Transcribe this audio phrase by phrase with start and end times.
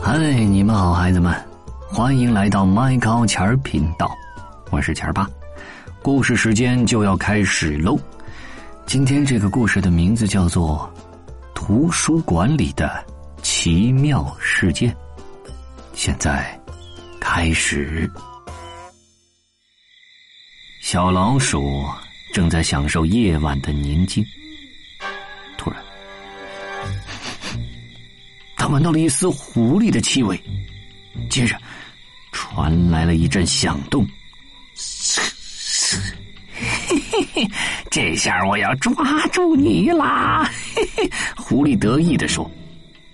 [0.00, 1.34] 嗨，你们好，孩子们，
[1.88, 4.16] 欢迎来到麦高钱儿频道，
[4.70, 5.28] 我是钱儿爸。
[6.02, 7.98] 故事时间就要开始喽。
[8.86, 10.90] 今天这个故事的名字叫做
[11.52, 13.04] 《图书馆里的
[13.42, 14.90] 奇妙事件》。
[15.94, 16.58] 现在
[17.20, 18.10] 开始。
[20.80, 21.84] 小老鼠
[22.32, 24.24] 正在享受夜晚的宁静，
[28.68, 30.40] 闻到了一丝狐狸的气味，
[31.30, 31.56] 接着
[32.32, 34.06] 传来了一阵响动。
[36.60, 37.50] 嘿嘿嘿，
[37.90, 38.92] 这下我要抓
[39.32, 40.50] 住你啦！
[40.74, 42.50] 嘿嘿，狐狸得意的说。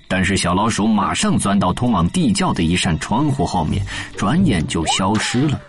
[0.08, 3.84] 但是小老鼠马上钻到通往地窖的一扇窗户后面，
[4.16, 5.60] 转眼就消失了。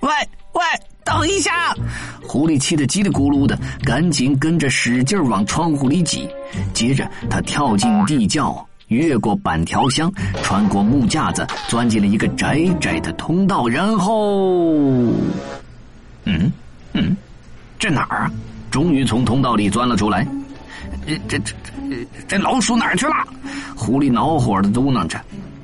[0.00, 0.10] 喂
[0.52, 0.62] 喂，
[1.04, 1.74] 等一下！
[2.22, 6.28] 狐狸气得叽里咕噜的，赶紧跟着使劲往窗户里挤。
[6.72, 8.66] 接着他跳进地窖。
[8.90, 10.12] 越过板条箱，
[10.42, 14.74] 穿过木架子，钻进了一个窄窄的通道，然后，
[16.24, 16.50] 嗯
[16.92, 17.16] 嗯，
[17.78, 18.32] 这哪儿啊？
[18.68, 20.26] 终于从通道里钻了出来。
[21.06, 21.52] 这这这
[22.26, 23.14] 这老鼠哪儿去了？
[23.76, 25.20] 狐狸恼火的嘟囔着。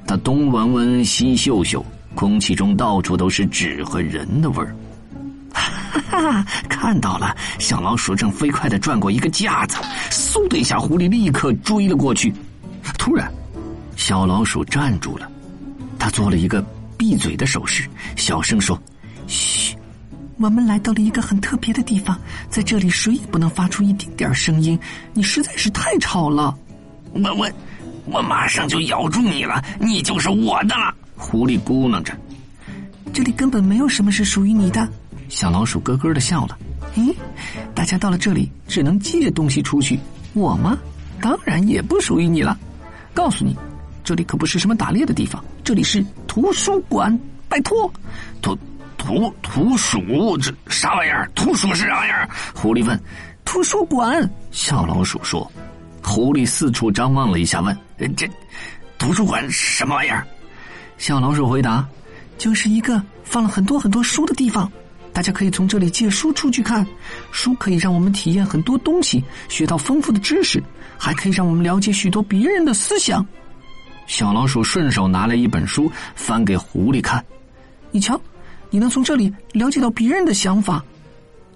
[0.06, 4.72] 他东闻闻，西嗅嗅，空气中到处都是纸和人的味儿。
[5.52, 9.76] 哈哈，看到了，小老鼠正飞快的转过一个架子，
[10.12, 12.32] 嗖的一下，狐狸立刻追了过去。
[12.92, 13.32] 突然，
[13.96, 15.30] 小老鼠站住了，
[15.98, 16.64] 他做了一个
[16.96, 18.80] 闭嘴的手势，小声说
[19.26, 19.76] ：“嘘，
[20.38, 22.18] 我们来到了一个很特别的地方，
[22.50, 24.78] 在这里谁也不能发出一丁点声音，
[25.14, 26.56] 你实在是太吵了。
[27.12, 27.50] 我我
[28.06, 32.12] 我马上就咬住你了，你就是我的了。”狐狸咕囔着
[33.12, 34.86] ：“这里根本没有什么是属于你的。”
[35.28, 36.58] 小老鼠咯咯的笑了
[36.94, 37.14] ：“咦，
[37.74, 39.98] 大家到了这里只能借东西出去，
[40.34, 40.78] 我吗？
[41.20, 42.56] 当然也不属于你了。”
[43.16, 43.56] 告诉你，
[44.04, 47.18] 这里可不是什么打猎的地方，这里是图书馆。
[47.48, 47.90] 拜托，
[48.42, 48.58] 图
[48.98, 51.30] 图图书这啥玩意儿？
[51.34, 52.28] 图书是啥玩意儿？
[52.54, 53.00] 狐狸问。
[53.44, 55.50] 图书馆，小老鼠说。
[56.02, 57.76] 狐狸四处张望了一下，问
[58.16, 58.28] ：“这
[58.98, 60.26] 图书馆什么玩意儿？”
[60.98, 61.86] 小老鼠回答
[62.38, 64.70] ：“就是一个放了很多很多书的地方，
[65.16, 66.86] 大家可以从这里借书出去看。
[67.32, 70.62] 书可以让我们体验很多东西，学到丰富的知识。”
[70.98, 73.26] 还可以让我们了解许多别人的思想。
[74.06, 77.24] 小老鼠顺手拿来一本书，翻给狐狸看。
[77.90, 78.20] 你瞧，
[78.68, 80.84] 你能从这里了解到别人的想法。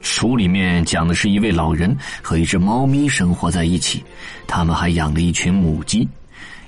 [0.00, 4.02] 书里面讲的是一位老人和一只猫咪生活在一起，
[4.46, 6.08] 他们还养了一群母鸡。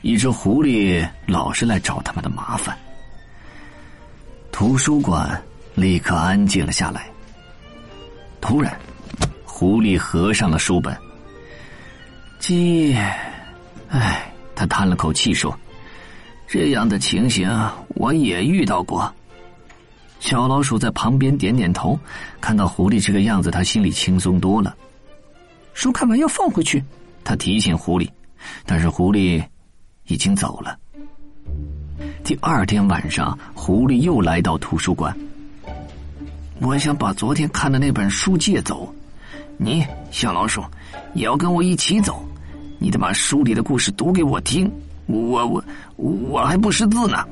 [0.02, 2.76] 一只狐狸老是来找他们的麻烦。
[4.50, 5.42] 图书馆
[5.75, 7.06] 立刻安静了下来。
[8.41, 8.77] 突然，
[9.44, 10.97] 狐狸合上了书本。
[12.38, 12.97] 鸡，
[13.88, 15.56] 唉，他叹了口气说
[16.49, 17.49] ：“这样的情形
[17.88, 19.12] 我也遇到过。”
[20.19, 21.99] 小老鼠在旁边点点头，
[22.41, 24.77] 看到狐狸这个样子，他心里轻松多了。
[25.72, 26.82] 书看完要放回去，
[27.25, 28.09] 他提醒狐狸，
[28.66, 29.44] 但是狐狸
[30.06, 30.78] 已经走了。
[32.25, 35.16] 第二天晚上，狐狸又来到图书馆。
[36.60, 38.92] 我想把昨天看的那本书借走，
[39.56, 40.62] 你小老鼠
[41.14, 42.24] 也要跟我一起走。
[42.78, 44.70] 你得把书里的故事读给我听，
[45.06, 45.64] 我我
[45.96, 47.24] 我还不识字呢。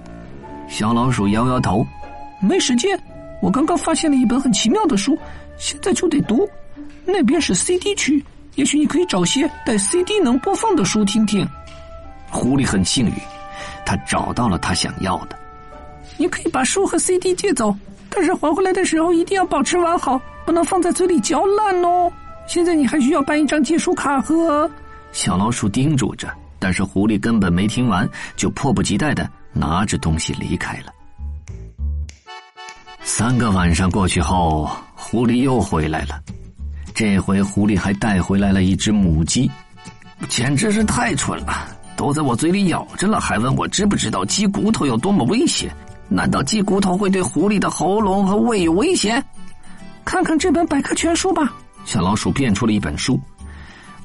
[0.68, 1.84] 小老鼠摇摇头，
[2.40, 2.98] 没时间。
[3.42, 5.18] 我刚刚发现了一本很奇妙的书，
[5.58, 6.48] 现在就得读。
[7.04, 11.48] 那边是 CD 区，也许你可以找些带 CD 能播放的书听听。
[12.30, 13.12] 狐狸很幸运，
[13.84, 15.36] 他找到了他想要的。
[16.16, 17.74] 你可以把书和 CD 借走，
[18.10, 22.10] 但是还回来的时候一定要保持完好，不能放在嘴里嚼烂哦。
[22.46, 24.68] 现在你还需要办一张借书卡和。
[25.12, 26.28] 小老鼠叮嘱着，
[26.58, 30.92] 但是狐狸根本没听完，就迫不及待的拿着东西离开了。
[33.02, 36.20] 三个晚上过去后，狐狸又回来了，
[36.94, 39.50] 这回狐狸还带回来了一只母鸡，
[40.28, 41.68] 简直是太蠢了！
[41.96, 45.70] 都在我嘴里咬着了，还问我知不知道鸡骨头有多么危险？
[46.12, 49.24] 难道鸡骨头会对狐狸的喉咙和胃有危险？
[50.04, 51.52] 看看这本百科全书吧！
[51.84, 53.18] 小老鼠变出了一本书。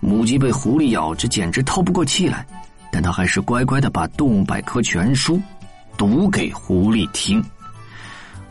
[0.01, 2.45] 母鸡被狐狸咬着，简直透不过气来，
[2.91, 5.35] 但它还是乖乖的把《动物百科全书》
[5.97, 7.43] 读给狐狸听。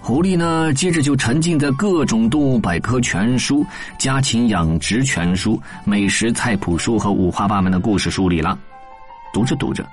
[0.00, 3.64] 狐狸呢，接着就沉浸在各种动物百科全书、
[3.98, 8.58] 家禽养殖全书、美食菜谱书和五花八门的故事书里了。
[9.32, 9.86] 读着读着，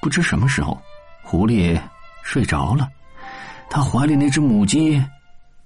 [0.00, 0.80] 不知什么时候，
[1.22, 1.76] 狐狸
[2.22, 2.88] 睡着了，
[3.70, 5.02] 他怀里那只母鸡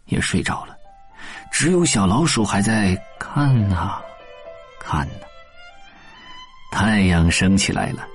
[0.06, 0.76] 也睡着了，
[1.50, 4.00] 只有小老鼠还在看呐，
[4.80, 5.26] 看呐。
[6.72, 8.06] 太阳升起来了，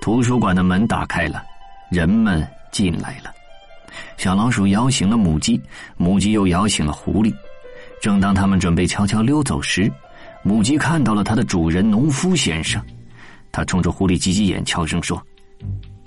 [0.00, 1.44] 图书馆的门打开了，
[1.90, 3.32] 人们进来了。
[4.16, 5.60] 小老鼠摇醒了母鸡，
[5.96, 7.34] 母鸡又摇醒了狐狸。
[8.00, 9.90] 正当他们准备悄悄溜走时，
[10.42, 12.82] 母鸡看到了它的主人农夫先生。
[13.52, 15.20] 他冲着狐狸挤挤眼，悄声说：“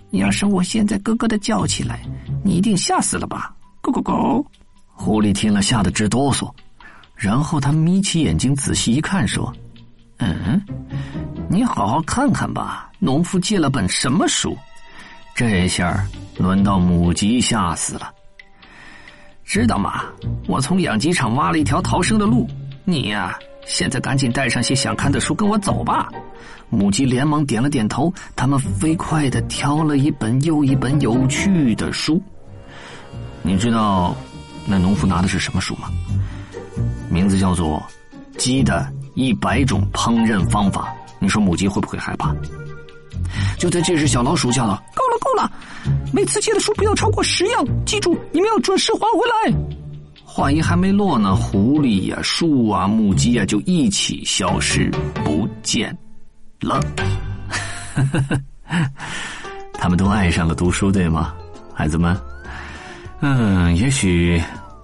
[0.10, 2.02] 你要是我现在咯咯的叫起来，
[2.44, 4.46] 你一定吓死了吧？”“咕咕咕！”
[4.92, 6.52] 狐狸听了吓得直哆嗦，
[7.16, 9.54] 然后他眯起眼睛仔细一看，说
[10.18, 10.62] ：“嗯，
[11.50, 14.58] 你好好看看吧，农夫借了本什么书？”
[15.36, 16.06] 这下
[16.38, 18.12] 轮到母鸡吓死了。
[19.46, 20.04] 知道吗？
[20.48, 22.48] 我从养鸡场挖了一条逃生的路。
[22.84, 26.10] 你呀，现在赶紧带上些想看的书，跟我走吧。
[26.70, 28.14] 母鸡连忙点了点头。
[28.36, 32.22] 他们飞快的挑了一本又一本有趣的书。
[33.42, 34.16] 你知道
[34.66, 35.90] 那农夫拿的是什么书吗？
[37.10, 37.82] 名字叫做
[38.38, 40.96] 《鸡的一百种烹饪方法》。
[41.20, 42.36] 你说母鸡会不会害怕？
[43.58, 45.52] 就在这时，小老鼠叫了：“够了，够了！
[46.14, 49.58] 每次借的书不要超过十样，记住，你们要准时还回来。”
[50.40, 54.90] 话音还没落呢，狐狸呀、树啊、母鸡啊就一起消失
[55.22, 55.94] 不见
[56.62, 56.80] 了。
[59.74, 61.34] 他们都爱上了读书，对吗，
[61.74, 62.18] 孩子们？
[63.20, 64.42] 嗯，也许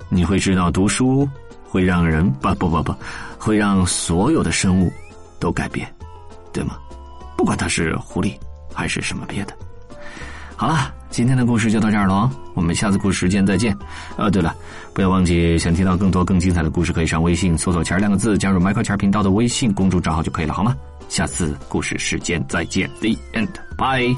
[0.10, 1.26] 你会知道，读书
[1.64, 2.94] 会让人不不不不，
[3.40, 4.92] 会让所有的生物
[5.40, 5.90] 都改变，
[6.52, 6.76] 对吗？
[7.38, 8.34] 不管它是狐狸。
[8.78, 9.54] 还是什么别的？
[10.58, 13.74] 好了，今天的故事就到这儿了，我们下次故事时间再见。
[14.18, 14.54] 呃，对了，
[14.94, 20.76] 不要忘记，想听到更多更精彩的故事，可以上微信搜索“钱两个字，加入麦克钱频道的微信公众账号就可以了，好吗？
[21.08, 24.14] 下次故事时间再见，The end，bye。